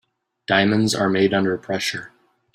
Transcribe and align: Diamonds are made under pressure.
Diamonds 0.47 0.95
are 0.95 1.09
made 1.09 1.31
under 1.31 1.55
pressure. 1.59 2.11